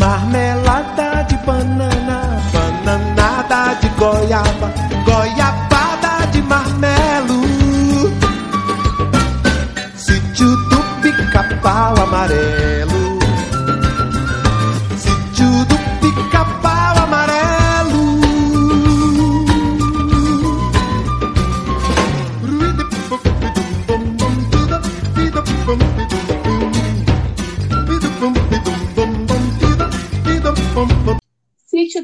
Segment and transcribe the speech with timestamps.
[0.00, 2.18] marmelada de banana,
[2.52, 4.68] bananada de goiaba,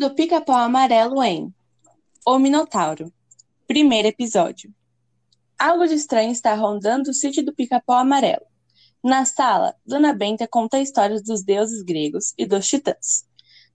[0.06, 1.52] do Pica-Pau Amarelo em
[2.24, 3.12] O Minotauro.
[3.66, 4.72] Primeiro episódio.
[5.58, 8.46] Algo de estranho está rondando o sítio do Pica-Pau Amarelo.
[9.02, 13.26] Na sala, Dona Benta conta histórias dos deuses gregos e dos titãs.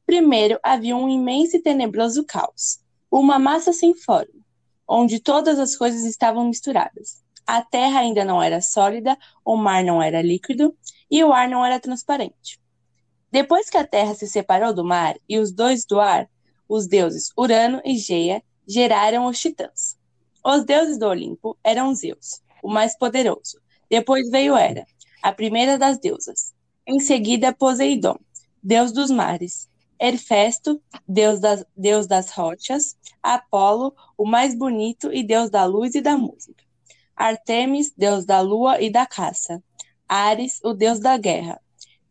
[0.06, 2.80] Primeiro havia um imenso e tenebroso caos,
[3.12, 4.40] uma massa sem forma,
[4.88, 7.22] onde todas as coisas estavam misturadas.
[7.46, 10.74] A terra ainda não era sólida, o mar não era líquido
[11.10, 12.58] e o ar não era transparente.
[13.32, 16.30] Depois que a terra se separou do mar e os dois do ar,
[16.68, 19.98] os deuses Urano e Geia geraram os titãs.
[20.44, 23.60] Os deuses do Olimpo eram Zeus, o mais poderoso.
[23.90, 24.86] Depois veio Hera,
[25.22, 26.54] a primeira das deusas.
[26.86, 28.18] Em seguida, Poseidon,
[28.62, 29.70] deus dos mares.
[30.00, 32.98] Herfesto, deus das, deus das rochas.
[33.22, 36.64] Apolo, o mais bonito e deus da luz e da música.
[37.16, 39.64] Artemis, deus da lua e da caça.
[40.10, 41.62] Ares, o deus da guerra.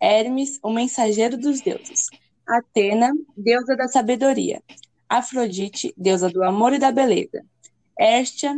[0.01, 2.07] Hermes, o mensageiro dos deuses.
[2.49, 4.63] Atena, deusa da sabedoria.
[5.09, 7.45] Afrodite, deusa do amor e da beleza.
[7.99, 8.55] Hestia,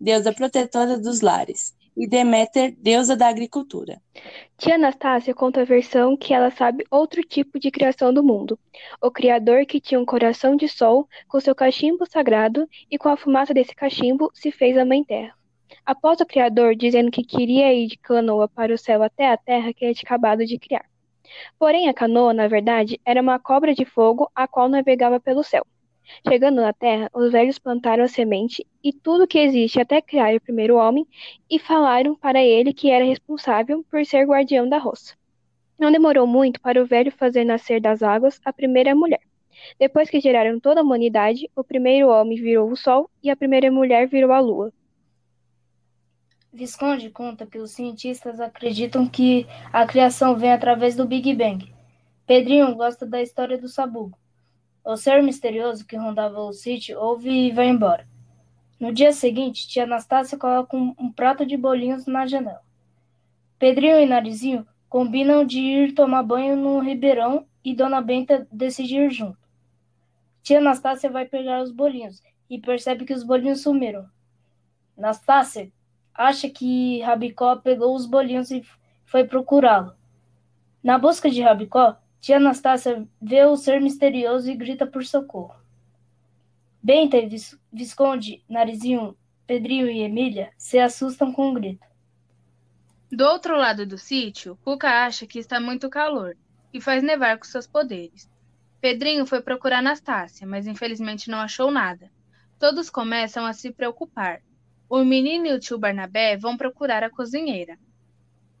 [0.00, 1.74] deusa protetora dos lares.
[1.96, 4.00] E Deméter, deusa da agricultura.
[4.58, 8.58] Tia Anastácia conta a versão que ela sabe outro tipo de criação do mundo.
[9.00, 13.16] O Criador que tinha um coração de sol, com seu cachimbo sagrado, e com a
[13.16, 15.34] fumaça desse cachimbo se fez a Mãe Terra.
[15.84, 19.72] Após o Criador dizendo que queria ir de canoa para o céu até a terra
[19.72, 20.84] que ele tinha acabado de criar.
[21.58, 25.66] Porém, a canoa, na verdade, era uma cobra de fogo a qual navegava pelo céu.
[26.28, 30.40] Chegando na terra, os velhos plantaram a semente e tudo que existe até criar o
[30.40, 31.06] primeiro homem
[31.50, 35.14] e falaram para ele que era responsável por ser guardião da roça.
[35.78, 39.20] Não demorou muito para o velho fazer nascer das águas a primeira mulher.
[39.78, 43.70] Depois que geraram toda a humanidade, o primeiro homem virou o sol e a primeira
[43.70, 44.72] mulher virou a lua.
[46.54, 51.74] Visconde conta que os cientistas acreditam que a criação vem através do Big Bang.
[52.24, 54.16] Pedrinho gosta da história do sabugo.
[54.84, 58.06] O ser misterioso que rondava o sítio ouve e vai embora.
[58.78, 62.62] No dia seguinte, tia Anastácia coloca um, um prato de bolinhos na janela.
[63.58, 69.10] Pedrinho e Narizinho combinam de ir tomar banho no ribeirão e Dona Benta decide ir
[69.10, 69.38] junto.
[70.40, 74.08] Tia Anastácia vai pegar os bolinhos e percebe que os bolinhos sumiram.
[74.96, 75.72] Anastácia
[76.14, 78.64] acha que Rabicó pegou os bolinhos e
[79.04, 79.94] foi procurá-lo.
[80.82, 85.56] Na busca de Rabicó, tia Anastácia vê o ser misterioso e grita por socorro.
[86.82, 89.16] Benta e Vis Visconde, Narizinho,
[89.46, 91.86] Pedrinho e Emília se assustam com o grito.
[93.10, 96.36] Do outro lado do sítio, Cuca acha que está muito calor
[96.72, 98.30] e faz nevar com seus poderes.
[98.80, 102.10] Pedrinho foi procurar Anastácia, mas infelizmente não achou nada.
[102.58, 104.42] Todos começam a se preocupar
[104.88, 107.78] o menino e o tio Barnabé vão procurar a cozinheira.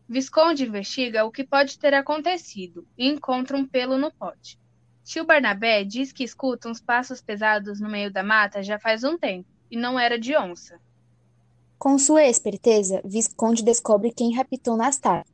[0.08, 4.58] Visconde investiga o que pode ter acontecido e encontra um pelo no pote.
[5.02, 9.18] Tio Barnabé diz que escuta uns passos pesados no meio da mata já faz um
[9.18, 10.80] tempo, e não era de onça.
[11.78, 15.26] Com sua esperteza, Visconde descobre quem raptou Nastar.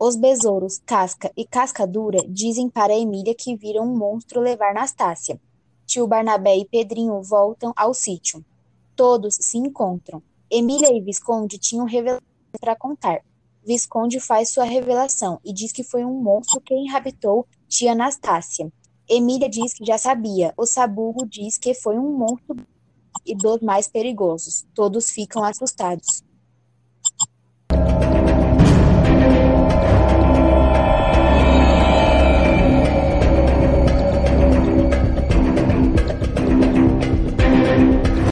[0.00, 5.40] Os besouros Casca e Casca Dura dizem para Emília que viram um monstro levar Nastácia.
[5.86, 8.44] Tio Barnabé e Pedrinho voltam ao sítio.
[8.98, 10.20] Todos se encontram.
[10.50, 12.26] Emília e Visconde tinham revelações
[12.60, 13.20] para contar.
[13.64, 18.72] Visconde faz sua revelação e diz que foi um monstro quem raptou tia Anastácia.
[19.08, 20.52] Emília diz que já sabia.
[20.56, 22.56] O Saburro diz que foi um monstro
[23.24, 24.66] e dos mais perigosos.
[24.74, 26.24] Todos ficam assustados.